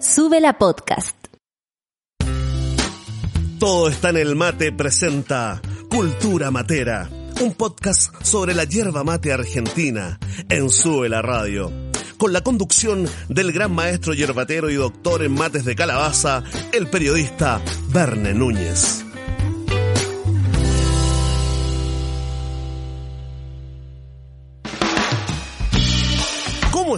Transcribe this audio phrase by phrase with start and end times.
[0.00, 1.16] Sube la podcast.
[3.58, 10.20] Todo está en el mate presenta Cultura Matera, un podcast sobre la hierba mate argentina
[10.48, 11.72] en Sube la Radio.
[12.16, 17.60] Con la conducción del gran maestro yerbatero y doctor en mates de calabaza, el periodista
[17.88, 19.04] Verne Núñez.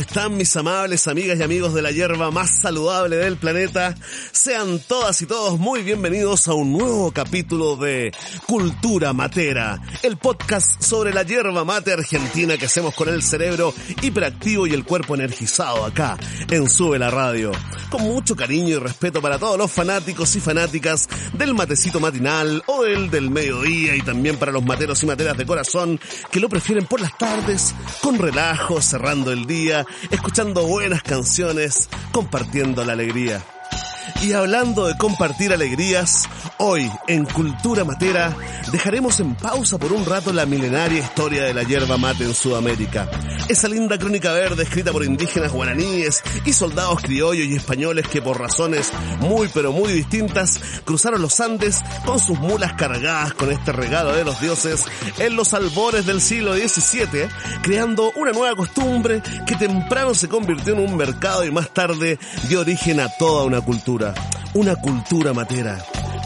[0.00, 3.94] ¿Cómo están mis amables amigas y amigos de la hierba más saludable del planeta?
[4.32, 8.10] Sean todas y todos muy bienvenidos a un nuevo capítulo de
[8.46, 14.66] Cultura Matera, el podcast sobre la hierba mate argentina que hacemos con el cerebro hiperactivo
[14.66, 16.16] y el cuerpo energizado acá
[16.48, 17.52] en Sube la Radio.
[17.90, 22.86] Con mucho cariño y respeto para todos los fanáticos y fanáticas del matecito matinal o
[22.86, 26.86] el del mediodía y también para los materos y materas de corazón que lo prefieren
[26.86, 33.42] por las tardes con relajo, cerrando el día escuchando buenas canciones, compartiendo la alegría.
[34.22, 38.36] Y hablando de compartir alegrías, hoy en Cultura Matera
[38.70, 43.08] dejaremos en pausa por un rato la milenaria historia de la hierba mate en Sudamérica.
[43.48, 48.38] Esa linda crónica verde escrita por indígenas guaraníes y soldados criollos y españoles que por
[48.38, 54.12] razones muy pero muy distintas cruzaron los Andes con sus mulas cargadas con este regalo
[54.12, 54.84] de los dioses
[55.18, 57.26] en los albores del siglo XVII,
[57.62, 62.60] creando una nueva costumbre que temprano se convirtió en un mercado y más tarde dio
[62.60, 64.09] origen a toda una cultura
[64.54, 65.78] una cultura matera.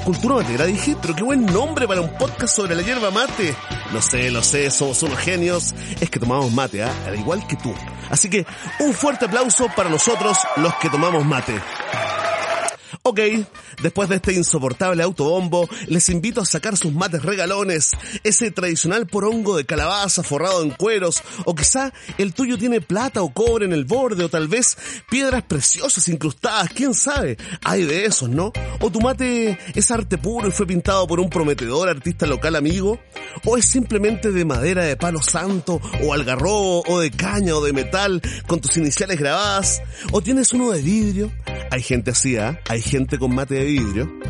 [0.04, 3.54] Cultura matera, dije, pero qué buen nombre para un podcast sobre la hierba mate.
[3.92, 5.74] Lo sé, lo sé, somos unos genios.
[6.00, 6.92] Es que tomamos mate, ¿ah?
[7.06, 7.74] Al igual que tú.
[8.10, 8.46] Así que
[8.80, 11.54] un fuerte aplauso para nosotros los que tomamos mate.
[13.06, 13.20] Ok,
[13.82, 17.90] después de este insoportable autobombo, les invito a sacar sus mates regalones,
[18.22, 23.30] ese tradicional porongo de calabaza forrado en cueros, o quizá el tuyo tiene plata o
[23.30, 24.78] cobre en el borde, o tal vez
[25.10, 28.54] piedras preciosas incrustadas, quién sabe, hay de esos, ¿no?
[28.80, 32.98] O tu mate es arte puro y fue pintado por un prometedor artista local amigo,
[33.44, 37.74] o es simplemente de madera de palo santo, o algarrobo, o de caña, o de
[37.74, 41.30] metal, con tus iniciales grabadas, o tienes uno de vidrio,
[41.70, 42.58] hay gente así, ¿ah?
[42.66, 44.20] Hay gente con mate de vidrio.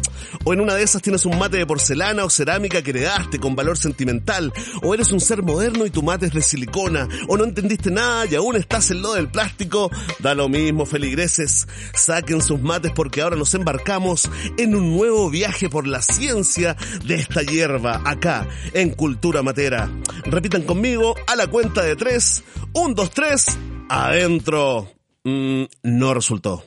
[0.45, 3.55] O en una de esas tienes un mate de porcelana o cerámica que heredaste con
[3.55, 4.53] valor sentimental.
[4.83, 7.07] O eres un ser moderno y tu mate es de silicona.
[7.29, 9.91] O no entendiste nada y aún estás en lo del plástico.
[10.19, 11.69] Da lo mismo, feligreses.
[11.93, 16.75] Saquen sus mates porque ahora nos embarcamos en un nuevo viaje por la ciencia
[17.05, 19.91] de esta hierba acá en Cultura Matera.
[20.25, 22.43] Repitan conmigo a la cuenta de tres.
[22.73, 23.59] Un, dos, tres.
[23.91, 24.89] Adentro.
[25.23, 26.65] Mm, no resultó.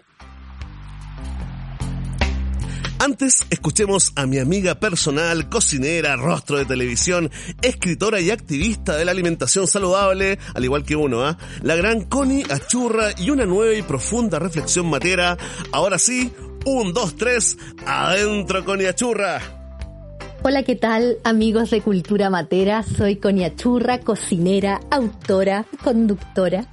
[3.00, 7.30] Antes, escuchemos a mi amiga personal, cocinera, rostro de televisión,
[7.62, 11.38] escritora y activista de la alimentación saludable, al igual que uno, ¿ah?
[11.62, 15.38] La gran Connie Achurra y una nueva y profunda reflexión matera.
[15.72, 16.34] Ahora sí,
[16.66, 19.42] un, dos, tres, adentro Connie Achurra.
[20.42, 22.82] Hola, ¿qué tal amigos de Cultura Matera?
[22.82, 26.68] Soy Connie Achurra, cocinera, autora, conductora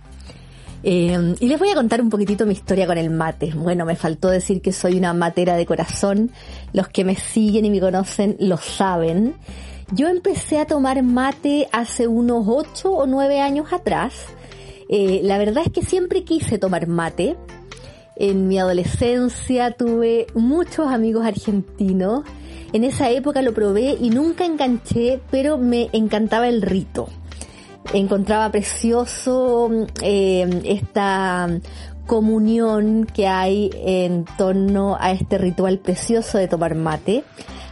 [0.86, 3.52] eh, y les voy a contar un poquitito mi historia con el mate.
[3.56, 6.30] Bueno, me faltó decir que soy una matera de corazón.
[6.74, 9.34] Los que me siguen y me conocen lo saben.
[9.92, 14.12] Yo empecé a tomar mate hace unos 8 o 9 años atrás.
[14.90, 17.36] Eh, la verdad es que siempre quise tomar mate.
[18.16, 22.24] En mi adolescencia tuve muchos amigos argentinos.
[22.74, 27.08] En esa época lo probé y nunca enganché, pero me encantaba el rito
[27.92, 29.70] encontraba precioso
[30.02, 31.48] eh, esta
[32.06, 37.24] comunión que hay en torno a este ritual precioso de tomar mate.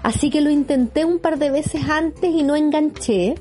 [0.02, 3.34] Así que lo intenté un par de veces antes y no enganché.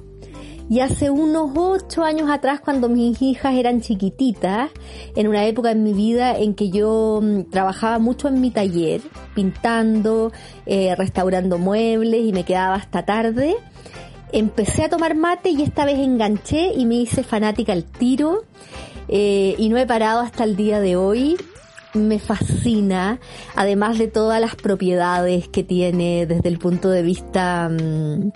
[0.69, 4.69] Y hace unos ocho años atrás, cuando mis hijas eran chiquititas,
[5.17, 9.01] en una época en mi vida en que yo mm, trabajaba mucho en mi taller,
[9.35, 10.31] pintando,
[10.65, 13.57] eh, restaurando muebles y me quedaba hasta tarde,
[14.33, 18.43] empecé a tomar mate y esta vez enganché y me hice fanática al tiro
[19.07, 21.37] eh, y no he parado hasta el día de hoy.
[21.93, 23.19] Me fascina,
[23.55, 28.31] además de todas las propiedades que tiene desde el punto de vista mm,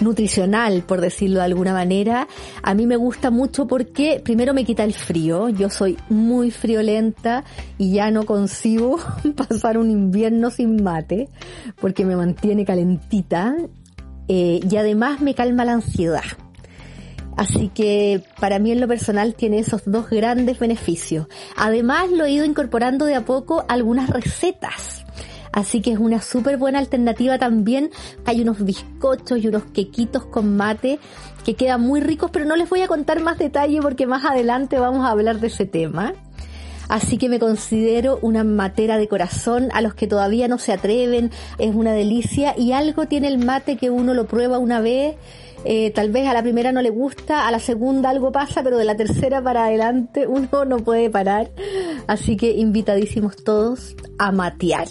[0.00, 2.26] nutricional, por decirlo de alguna manera.
[2.62, 5.48] A mí me gusta mucho porque primero me quita el frío.
[5.50, 7.44] Yo soy muy friolenta
[7.78, 8.98] y ya no consigo
[9.36, 11.28] pasar un invierno sin mate
[11.80, 13.54] porque me mantiene calentita
[14.28, 16.24] eh, y además me calma la ansiedad.
[17.36, 21.26] Así que para mí en lo personal tiene esos dos grandes beneficios.
[21.56, 25.04] Además lo he ido incorporando de a poco algunas recetas.
[25.52, 27.90] Así que es una súper buena alternativa también.
[28.24, 30.98] Hay unos bizcochos y unos quequitos con mate
[31.44, 34.78] que quedan muy ricos, pero no les voy a contar más detalle porque más adelante
[34.78, 36.14] vamos a hablar de ese tema.
[36.88, 39.68] Así que me considero una matera de corazón.
[39.72, 42.54] A los que todavía no se atreven, es una delicia.
[42.56, 45.16] Y algo tiene el mate que uno lo prueba una vez
[45.64, 48.76] eh, tal vez a la primera no le gusta, a la segunda algo pasa, pero
[48.76, 51.50] de la tercera para adelante uno no puede parar.
[52.06, 54.88] Así que invitadísimos todos a matear.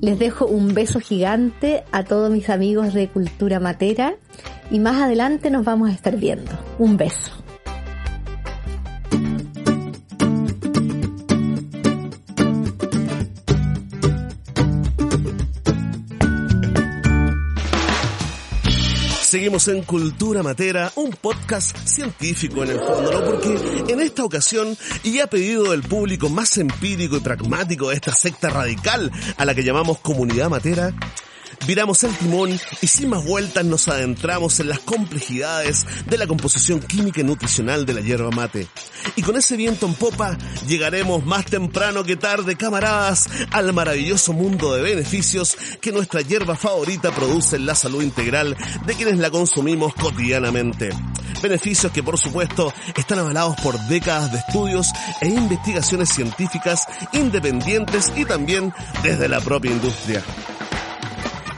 [0.00, 4.16] Les dejo un beso gigante a todos mis amigos de Cultura Matera
[4.70, 6.50] y más adelante nos vamos a estar viendo.
[6.78, 7.41] Un beso.
[19.32, 23.24] Seguimos en Cultura Matera, un podcast científico en el fondo, ¿no?
[23.24, 28.12] Porque en esta ocasión, y a pedido del público más empírico y pragmático de esta
[28.14, 30.92] secta radical a la que llamamos Comunidad Matera,
[31.66, 36.80] viramos el timón y sin más vueltas nos adentramos en las complejidades de la composición
[36.80, 38.66] química y nutricional de la hierba mate.
[39.16, 44.74] Y con ese viento en popa llegaremos más temprano que tarde, camaradas, al maravilloso mundo
[44.74, 48.56] de beneficios que nuestra hierba favorita produce en la salud integral
[48.86, 50.90] de quienes la consumimos cotidianamente.
[51.42, 54.88] Beneficios que por supuesto están avalados por décadas de estudios
[55.20, 58.72] e investigaciones científicas independientes y también
[59.02, 60.22] desde la propia industria.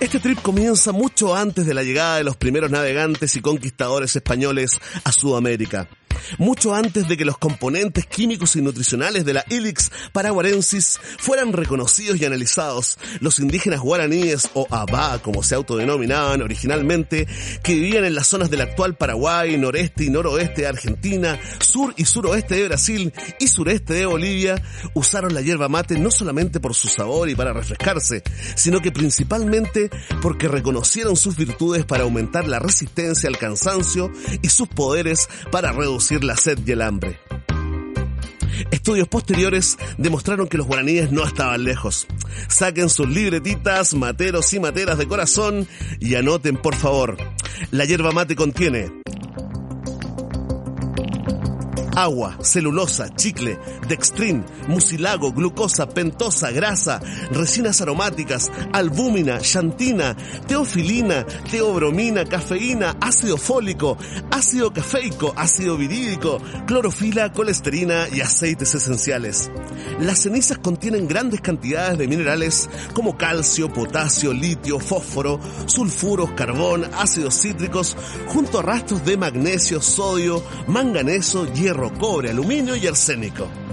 [0.04, 4.78] Este trip comienza mucho antes de la llegada de los primeros navegantes y conquistadores españoles
[5.02, 5.88] a Sudamérica
[6.38, 12.20] mucho antes de que los componentes químicos y nutricionales de la Ilix paraguarensis fueran reconocidos
[12.20, 12.98] y analizados.
[13.20, 17.26] Los indígenas guaraníes, o Abá, como se autodenominaban originalmente,
[17.62, 22.04] que vivían en las zonas del actual Paraguay, noreste y noroeste de Argentina, sur y
[22.04, 24.62] suroeste de Brasil y sureste de Bolivia,
[24.94, 28.22] usaron la hierba mate no solamente por su sabor y para refrescarse,
[28.54, 29.90] sino que principalmente
[30.22, 34.12] porque reconocieron sus virtudes para aumentar la resistencia al cansancio
[34.42, 37.18] y sus poderes para reducir la sed y el hambre.
[38.70, 42.06] Estudios posteriores demostraron que los guaraníes no estaban lejos.
[42.48, 45.66] Saquen sus libretitas, materos y materas de corazón
[46.00, 47.16] y anoten por favor.
[47.70, 48.92] La hierba mate contiene
[51.96, 53.58] agua, celulosa, chicle,
[53.88, 57.00] dextrin, mucilago, glucosa, pentosa, grasa,
[57.30, 63.96] resinas aromáticas, albúmina, xantina, teofilina, teobromina, cafeína, ácido fólico,
[64.34, 69.48] ácido cafeico, ácido virídico, clorofila, colesterina y aceites esenciales.
[70.00, 77.40] Las cenizas contienen grandes cantidades de minerales como calcio, potasio, litio, fósforo, sulfuros, carbón, ácidos
[77.40, 77.96] cítricos,
[78.26, 83.63] junto a rastros de magnesio, sodio, manganeso, hierro, cobre, aluminio y arsénico.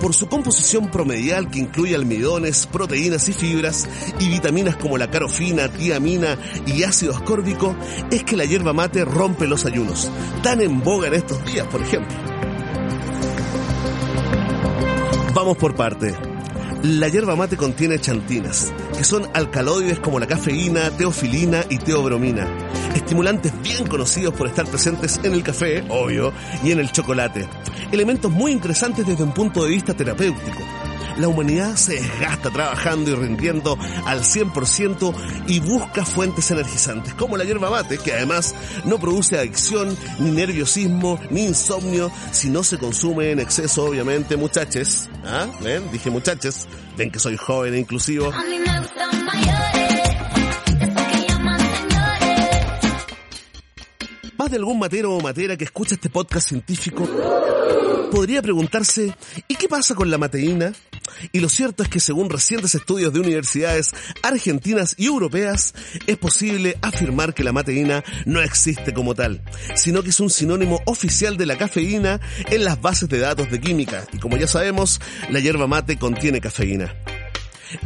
[0.00, 3.88] Por su composición promedial que incluye almidones, proteínas y fibras
[4.18, 7.74] y vitaminas como la carofina, tiamina y ácido ascórbico,
[8.10, 10.10] es que la hierba mate rompe los ayunos,
[10.42, 12.14] tan en boga en estos días, por ejemplo.
[15.34, 16.14] Vamos por parte.
[16.82, 22.46] La hierba mate contiene chantinas, que son alcaloides como la cafeína, teofilina y teobromina,
[23.04, 26.32] estimulantes bien conocidos por estar presentes en el café, obvio,
[26.62, 27.46] y en el chocolate,
[27.92, 30.62] elementos muy interesantes desde un punto de vista terapéutico
[31.18, 35.14] la humanidad se desgasta trabajando y rindiendo al 100%
[35.46, 41.20] y busca fuentes energizantes, como la hierba mate, que además no produce adicción, ni nerviosismo,
[41.30, 45.08] ni insomnio, si no se consume en exceso, obviamente, muchachos.
[45.24, 45.46] ¿Ah?
[45.60, 45.90] ¿Ven?
[45.92, 46.66] Dije muchachos.
[46.96, 48.32] Ven que soy joven e inclusivo.
[54.56, 57.08] Algún matero o matera que escucha este podcast científico
[58.14, 59.12] podría preguntarse,
[59.48, 60.72] ¿y qué pasa con la mateína?
[61.32, 63.92] Y lo cierto es que según recientes estudios de universidades
[64.22, 65.74] argentinas y europeas,
[66.06, 69.42] es posible afirmar que la mateína no existe como tal,
[69.74, 72.20] sino que es un sinónimo oficial de la cafeína
[72.50, 74.06] en las bases de datos de química.
[74.12, 76.94] Y como ya sabemos, la hierba mate contiene cafeína.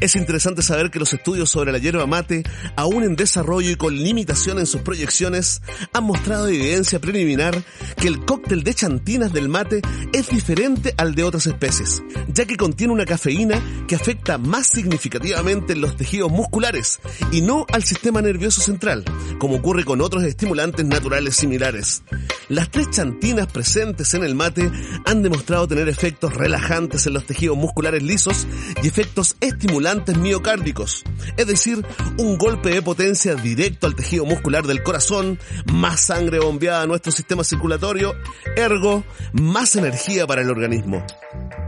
[0.01, 2.43] Es interesante saber que los estudios sobre la hierba mate,
[2.77, 7.63] aún en desarrollo y con limitación en sus proyecciones, han mostrado evidencia preliminar
[7.97, 12.03] que el cóctel de chantinas del mate es diferente al de otras especies,
[12.33, 17.01] ya que contiene una cafeína que afecta más significativamente en los tejidos musculares
[17.33, 19.05] y no al sistema nervioso central,
[19.39, 22.03] como ocurre con otros estimulantes naturales similares.
[22.49, 24.71] Las tres chantinas presentes en el mate
[25.05, 28.47] han demostrado tener efectos relajantes en los tejidos musculares lisos
[28.83, 29.78] y efectos estimulantes
[30.19, 31.05] miocárdicos,
[31.37, 31.85] es decir,
[32.19, 35.39] un golpe de potencia directo al tejido muscular del corazón,
[35.73, 38.15] más sangre bombeada a nuestro sistema circulatorio,
[38.57, 41.05] ergo, más energía para el organismo.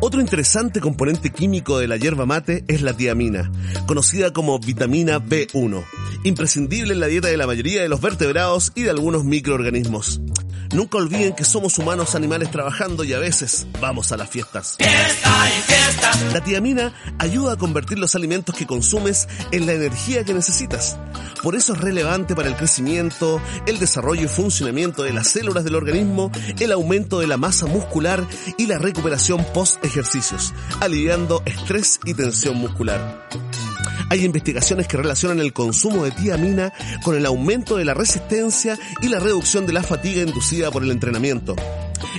[0.01, 3.51] Otro interesante componente químico de la hierba mate es la tiamina,
[3.87, 5.85] conocida como vitamina B1,
[6.25, 10.21] imprescindible en la dieta de la mayoría de los vertebrados y de algunos microorganismos.
[10.73, 14.77] Nunca olviden que somos humanos animales trabajando y a veces vamos a las fiestas.
[16.33, 20.97] La tiamina ayuda a convertir los alimentos que consumes en la energía que necesitas.
[21.43, 25.75] Por eso es relevante para el crecimiento, el desarrollo y funcionamiento de las células del
[25.75, 28.25] organismo, el aumento de la masa muscular
[28.57, 33.29] y la recuperación post ejercicios, aliviando estrés y tensión muscular.
[34.11, 36.73] Hay investigaciones que relacionan el consumo de tiamina
[37.05, 40.91] con el aumento de la resistencia y la reducción de la fatiga inducida por el
[40.91, 41.55] entrenamiento.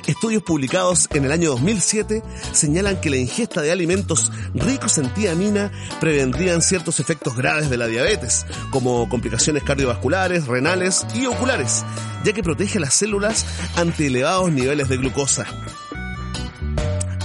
[0.08, 5.70] Estudios publicados en el año 2007 señalan que la ingesta de alimentos ricos en tiamina
[6.00, 11.84] prevendrían ciertos efectos graves de la diabetes, como complicaciones cardiovasculares, renales y oculares,
[12.24, 13.46] ya que protege a las células
[13.76, 15.46] ante elevados niveles de glucosa.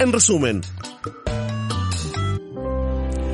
[0.00, 0.62] En resumen,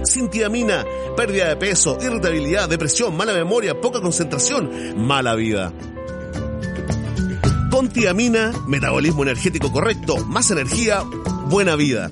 [0.05, 0.85] sin tiamina,
[1.17, 5.73] pérdida de peso, irritabilidad, depresión, mala memoria, poca concentración, mala vida.
[7.71, 11.03] Con tiamina, metabolismo energético correcto, más energía,
[11.49, 12.11] buena vida.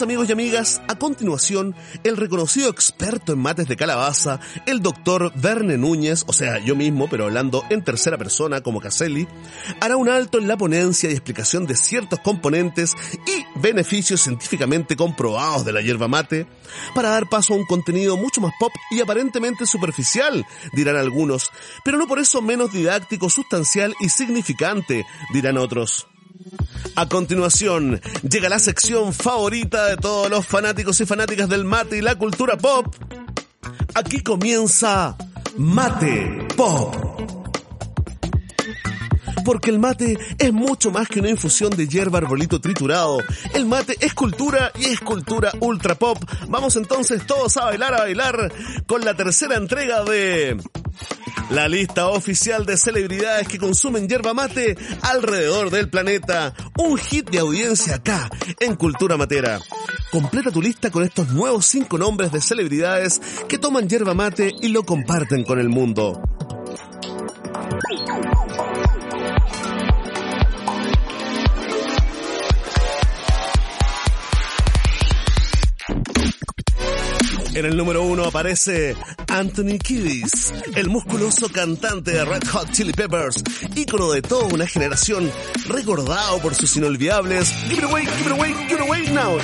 [0.00, 5.76] Amigos y amigas, a continuación, el reconocido experto en mates de calabaza, el doctor Verne
[5.76, 9.28] Núñez, o sea, yo mismo, pero hablando en tercera persona como Caselli,
[9.80, 12.94] hará un alto en la ponencia y explicación de ciertos componentes
[13.26, 16.46] y beneficios científicamente comprobados de la hierba mate,
[16.94, 21.50] para dar paso a un contenido mucho más pop y aparentemente superficial, dirán algunos,
[21.84, 26.06] pero no por eso menos didáctico, sustancial y significante, dirán otros.
[26.94, 32.02] A continuación, llega la sección favorita de todos los fanáticos y fanáticas del mate y
[32.02, 32.94] la cultura pop.
[33.94, 35.16] Aquí comienza
[35.56, 36.94] Mate Pop.
[39.44, 43.18] Porque el mate es mucho más que una infusión de hierba arbolito triturado.
[43.54, 46.18] El mate es cultura y es cultura ultra pop.
[46.48, 48.52] Vamos entonces todos a bailar, a bailar
[48.86, 50.58] con la tercera entrega de
[51.52, 56.54] la lista oficial de celebridades que consumen yerba mate alrededor del planeta.
[56.78, 59.60] Un hit de audiencia acá, en Cultura Matera.
[60.10, 64.68] Completa tu lista con estos nuevos cinco nombres de celebridades que toman yerba mate y
[64.68, 66.22] lo comparten con el mundo.
[77.54, 78.96] En el número uno aparece
[79.28, 83.42] Anthony Kiddis, el musculoso cantante de Red Hot Chili Peppers,
[83.74, 85.30] ícono de toda una generación,
[85.68, 89.38] recordado por sus inolvidables Give it away, give it away, give it away now.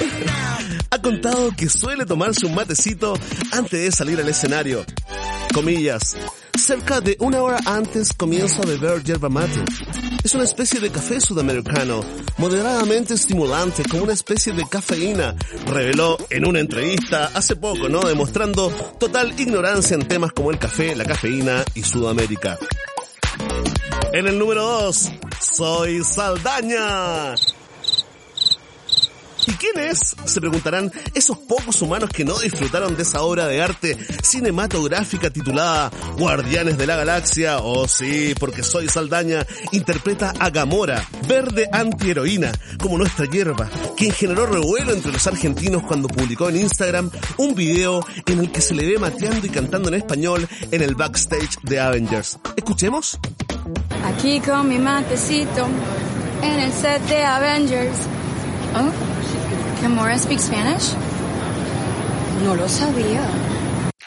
[0.90, 3.14] Ha contado que suele tomarse un matecito
[3.52, 4.86] antes de salir al escenario.
[5.52, 6.16] Comillas,
[6.58, 9.64] cerca de una hora antes comienzo a beber yerba mate.
[10.28, 12.04] Es una especie de café sudamericano,
[12.36, 15.34] moderadamente estimulante, como una especie de cafeína,
[15.66, 18.00] reveló en una entrevista hace poco, ¿no?
[18.00, 18.68] Demostrando
[19.00, 22.58] total ignorancia en temas como el café, la cafeína y Sudamérica.
[24.12, 27.34] En el número 2, soy Saldaña.
[29.58, 30.14] ¿Y quién es?
[30.24, 35.90] Se preguntarán esos pocos humanos que no disfrutaron de esa obra de arte cinematográfica titulada
[36.16, 37.58] Guardianes de la Galaxia.
[37.58, 44.46] Oh sí, porque Soy Saldaña interpreta a Gamora, verde antiheroína, como nuestra hierba, quien generó
[44.46, 48.86] revuelo entre los argentinos cuando publicó en Instagram un video en el que se le
[48.86, 52.38] ve mateando y cantando en español en el backstage de Avengers.
[52.56, 53.18] ¿Escuchemos?
[54.04, 55.66] Aquí con mi matecito
[56.42, 57.96] en el set de Avengers.
[58.76, 59.17] ¿Oh?
[59.80, 60.92] Can Mora speak Spanish?
[62.42, 63.22] No lo sabía.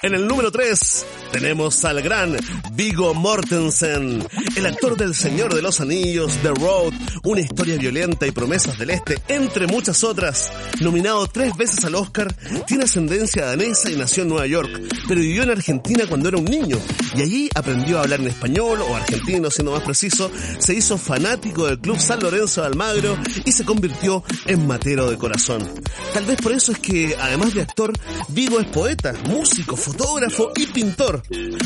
[0.03, 2.36] En el número 3 tenemos al gran
[2.74, 6.93] Vigo Mortensen, el actor del Señor de los Anillos, The Road,
[7.24, 10.51] una historia violenta y promesas del Este, entre muchas otras.
[10.79, 14.72] Nominado tres veces al Oscar, tiene ascendencia danesa y nació en Nueva York,
[15.08, 16.79] pero vivió en Argentina cuando era un niño
[17.15, 21.67] y allí aprendió a hablar en español o argentino, siendo más preciso, se hizo fanático
[21.67, 25.70] del Club San Lorenzo de Almagro y se convirtió en matero de corazón.
[26.13, 27.93] Tal vez por eso es que, además de actor,
[28.29, 31.22] Vigo es poeta, músico, fotógrafo y pintor.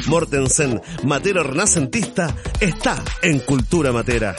[0.07, 4.35] Mortensen, matero renacentista, está en Cultura Matera.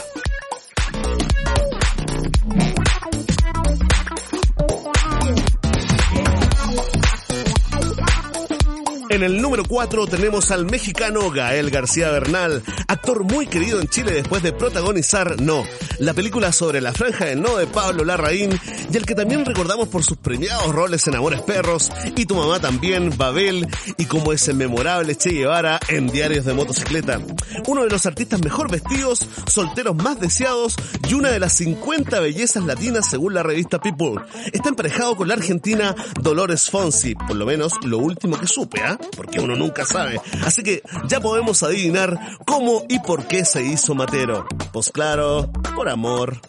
[9.09, 14.11] En el número 4 tenemos al mexicano Gael García Bernal, actor muy querido en Chile
[14.11, 15.63] después de protagonizar No,
[15.99, 18.59] la película sobre la franja de No de Pablo Larraín
[18.91, 22.59] y el que también recordamos por sus premiados roles en Amores Perros y Tu Mamá
[22.59, 27.21] también, Babel y como ese memorable Che Guevara en Diarios de Motocicleta.
[27.67, 30.75] Uno de los artistas mejor vestidos, solteros más deseados
[31.07, 34.21] y una de las 50 bellezas latinas según la revista People.
[34.51, 38.96] Está emparejado con la argentina Dolores Fonsi, por lo menos lo último que supe, ¿ah?
[39.15, 40.19] Porque uno nunca sabe.
[40.45, 44.47] Así que ya podemos adivinar cómo y por qué se hizo Matero.
[44.71, 46.39] Pues claro, por amor.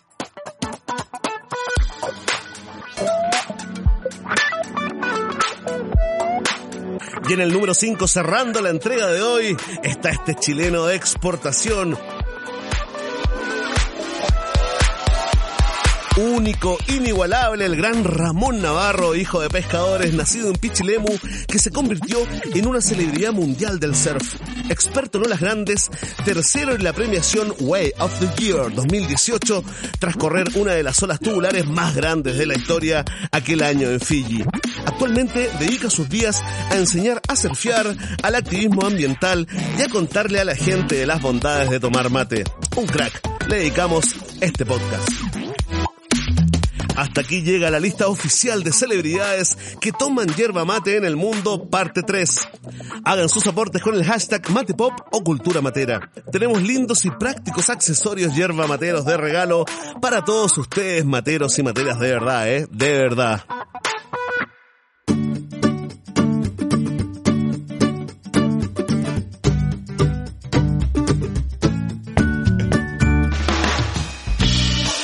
[7.29, 11.99] Y en el número 5, cerrando la entrega de hoy, está este chileno de exportación,
[16.19, 22.19] único, inigualable, el gran Ramón Navarro, hijo de pescadores, nacido en Pichilemu, que se convirtió
[22.55, 24.35] en una celebridad mundial del surf.
[24.69, 25.91] Experto en olas grandes,
[26.25, 29.65] tercero en la premiación Way of the Year 2018,
[29.99, 34.01] tras correr una de las olas tubulares más grandes de la historia aquel año en
[34.01, 34.45] Fiji.
[34.87, 39.47] Actualmente dedica sus días a enseñar a surfear, al activismo ambiental
[39.79, 42.45] y a contarle a la gente las bondades de tomar mate.
[42.77, 43.21] Un crack.
[43.49, 44.05] Le dedicamos
[44.41, 45.28] este podcast.
[47.09, 51.65] Hasta aquí llega la lista oficial de celebridades que toman yerba mate en el mundo,
[51.65, 52.49] parte 3.
[53.05, 56.11] Hagan sus aportes con el hashtag matepop o cultura matera.
[56.31, 59.65] Tenemos lindos y prácticos accesorios yerba materos de regalo
[60.03, 63.43] para todos ustedes, materos y materas de verdad, eh, de verdad.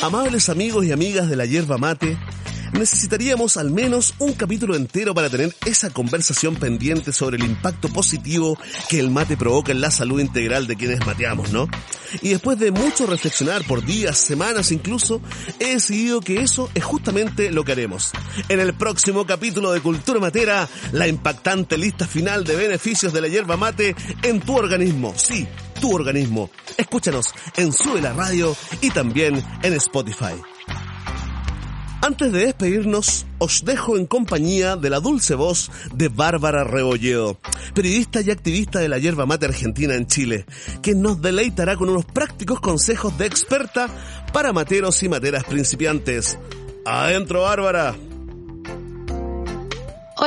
[0.04, 2.18] Amables amigos y amigas de la hierba mate,
[2.74, 8.58] necesitaríamos al menos un capítulo entero para tener esa conversación pendiente sobre el impacto positivo
[8.88, 11.68] que el mate provoca en la salud integral de quienes mateamos, ¿no?
[12.22, 15.20] Y después de mucho reflexionar por días, semanas incluso,
[15.58, 18.12] he decidido que eso es justamente lo que haremos.
[18.48, 23.28] En el próximo capítulo de Cultura Matera, la impactante lista final de beneficios de la
[23.28, 25.14] hierba mate en tu organismo.
[25.16, 25.46] Sí,
[25.80, 26.50] tu organismo.
[26.76, 30.53] Escúchanos en Sube la Radio y también en Spotify.
[32.04, 37.40] Antes de despedirnos, os dejo en compañía de la dulce voz de Bárbara Rebolledo,
[37.72, 40.44] periodista y activista de la hierba mate argentina en Chile,
[40.82, 43.88] que nos deleitará con unos prácticos consejos de experta
[44.34, 46.38] para materos y materas principiantes.
[46.84, 47.96] Adentro, Bárbara.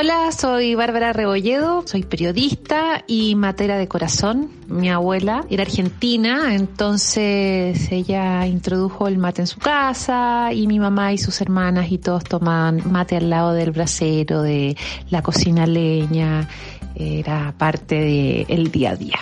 [0.00, 4.48] Hola, soy Bárbara Rebolledo, soy periodista y matera de corazón.
[4.68, 11.12] Mi abuela era argentina, entonces ella introdujo el mate en su casa y mi mamá
[11.12, 14.76] y sus hermanas y todos tomaban mate al lado del brasero, de
[15.10, 16.48] la cocina leña,
[16.94, 19.18] era parte del día a día.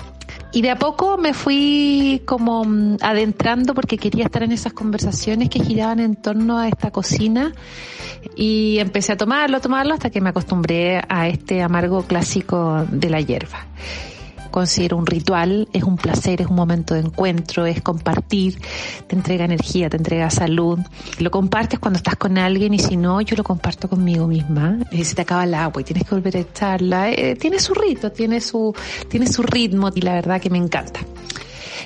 [0.56, 5.50] Y de a poco me fui como mm, adentrando porque quería estar en esas conversaciones
[5.50, 7.52] que giraban en torno a esta cocina.
[8.36, 13.10] Y empecé a tomarlo, a tomarlo hasta que me acostumbré a este amargo clásico de
[13.10, 13.66] la hierba
[14.50, 18.58] considero un ritual, es un placer, es un momento de encuentro, es compartir,
[19.06, 20.78] te entrega energía, te entrega salud.
[21.18, 24.78] Lo compartes cuando estás con alguien y si no, yo lo comparto conmigo misma.
[24.90, 27.10] Y se te acaba el agua y tienes que volver a echarla.
[27.10, 28.74] Eh, tiene su rito, tiene su,
[29.08, 31.00] tiene su ritmo y la verdad que me encanta.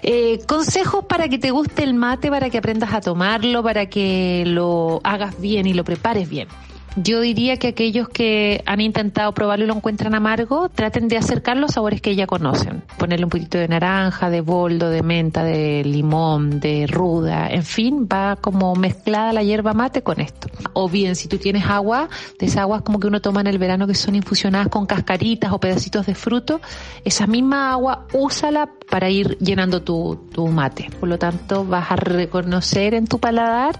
[0.02, 4.44] Eh, consejos para que te guste el mate, para que aprendas a tomarlo, para que
[4.46, 6.48] lo hagas bien y lo prepares bien.
[6.96, 11.56] Yo diría que aquellos que han intentado probarlo y lo encuentran amargo, traten de acercar
[11.56, 12.82] los sabores que ya conocen.
[12.98, 18.08] Ponerle un poquito de naranja, de boldo, de menta, de limón, de ruda, en fin,
[18.12, 20.48] va como mezclada la hierba mate con esto.
[20.72, 23.58] O bien, si tú tienes agua, de esas aguas como que uno toma en el
[23.58, 26.60] verano que son infusionadas con cascaritas o pedacitos de fruto,
[27.04, 30.90] esa misma agua úsala para ir llenando tu, tu mate.
[30.98, 33.78] Por lo tanto, vas a reconocer en tu paladar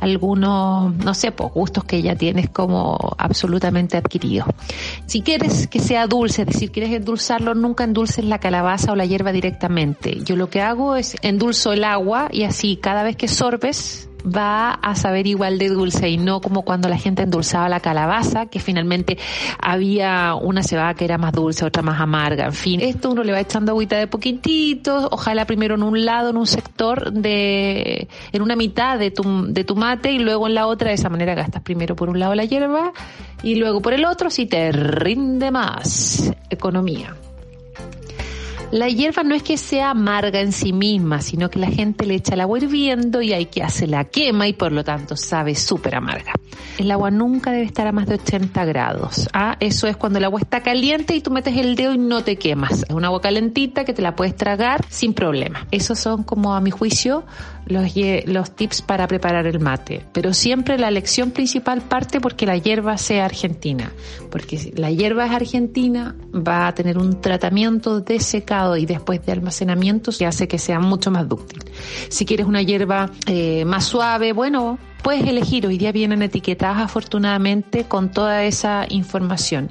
[0.00, 4.48] algunos, no sé, pues, gustos que ya tienes como absolutamente adquiridos.
[5.06, 9.06] Si quieres que sea dulce, es decir, quieres endulzarlo, nunca endulces la calabaza o la
[9.06, 10.20] hierba directamente.
[10.24, 14.72] Yo lo que hago es endulzo el agua y así cada vez que sorbes va
[14.72, 18.60] a saber igual de dulce y no como cuando la gente endulzaba la calabaza, que
[18.60, 19.18] finalmente
[19.58, 22.80] había una cebada que era más dulce, otra más amarga, en fin.
[22.80, 26.46] Esto uno le va echando agüita de poquititos, ojalá primero en un lado, en un
[26.46, 30.88] sector de, en una mitad de tu, de tu mate y luego en la otra,
[30.88, 32.92] de esa manera gastas primero por un lado la hierba
[33.42, 37.14] y luego por el otro si te rinde más economía.
[38.72, 42.14] La hierba no es que sea amarga en sí misma, sino que la gente le
[42.14, 45.56] echa el agua hirviendo y hay que hacer la quema y por lo tanto sabe
[45.56, 46.34] súper amarga.
[46.78, 49.28] El agua nunca debe estar a más de 80 grados.
[49.32, 49.56] ¿ah?
[49.58, 52.36] Eso es cuando el agua está caliente y tú metes el dedo y no te
[52.36, 52.84] quemas.
[52.88, 55.66] Es un agua calentita que te la puedes tragar sin problema.
[55.72, 57.24] Esos son como a mi juicio
[57.70, 60.04] los, tips para preparar el mate.
[60.12, 63.92] Pero siempre la lección principal parte porque la hierba sea argentina.
[64.30, 69.24] Porque si la hierba es argentina, va a tener un tratamiento de secado y después
[69.24, 71.62] de almacenamiento que hace que sea mucho más dúctil.
[72.08, 75.66] Si quieres una hierba eh, más suave, bueno, puedes elegir.
[75.66, 79.70] Hoy día vienen etiquetadas afortunadamente con toda esa información.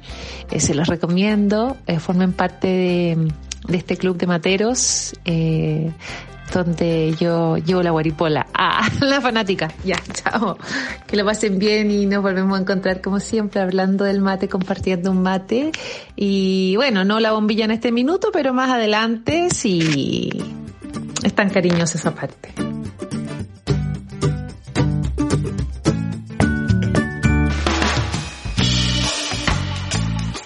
[0.50, 3.32] Eh, se los recomiendo, eh, formen parte de,
[3.68, 5.14] este club de materos.
[6.52, 8.46] Donde yo llevo la guaripola.
[8.54, 9.72] Ah, la fanática.
[9.84, 10.58] Ya, chao.
[11.06, 15.10] Que lo pasen bien y nos volvemos a encontrar como siempre hablando del mate, compartiendo
[15.10, 15.72] un mate.
[16.16, 20.30] Y bueno, no la bombilla en este minuto, pero más adelante sí.
[21.22, 22.52] Es tan cariñosa esa parte.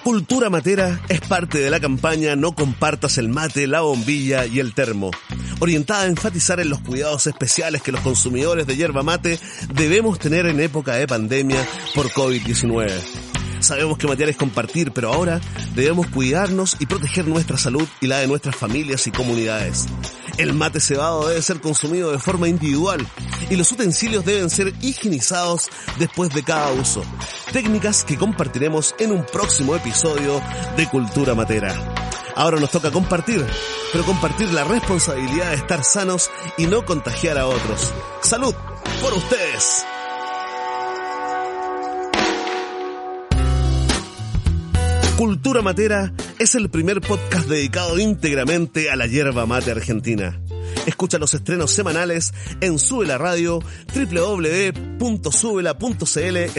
[0.05, 4.75] Cultura Matera es parte de la campaña No compartas el mate, la bombilla y el
[4.75, 5.11] termo,
[5.61, 9.39] orientada a enfatizar en los cuidados especiales que los consumidores de yerba mate
[9.73, 12.91] debemos tener en época de pandemia por COVID-19.
[13.65, 15.41] Sabemos que matear es compartir, pero ahora
[15.75, 19.87] debemos cuidarnos y proteger nuestra salud y la de nuestras familias y comunidades.
[20.37, 23.07] El mate cebado debe ser consumido de forma individual
[23.49, 27.03] y los utensilios deben ser higienizados después de cada uso.
[27.53, 30.43] Técnicas que compartiremos en un próximo episodio
[30.77, 31.94] de Cultura Matera.
[32.37, 33.47] Ahora nos toca compartir,
[33.93, 37.93] pero compartir la responsabilidad de estar sanos y no contagiar a otros.
[38.23, 38.55] Salud
[39.01, 39.87] por ustedes.
[45.17, 50.41] Cultura Matera es el primer podcast dedicado íntegramente a la hierba mate argentina.
[50.87, 53.61] Escucha los estrenos semanales en Sube la Radio,
[53.95, 55.01] www.subela.cl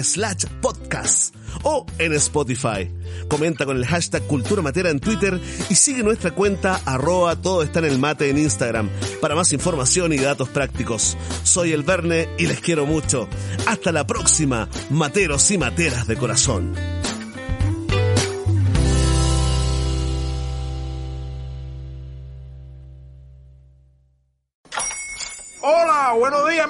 [0.02, 2.92] slash podcast o en Spotify.
[3.28, 7.80] Comenta con el hashtag Cultura Matera en Twitter y sigue nuestra cuenta arroba todo está
[7.80, 8.90] en el mate en Instagram
[9.22, 11.18] para más información y datos prácticos.
[11.44, 13.28] Soy el Verne y les quiero mucho.
[13.68, 16.95] Hasta la próxima, materos y materas de corazón.